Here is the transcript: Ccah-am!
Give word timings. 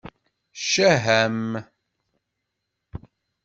Ccah-am! 0.61 1.43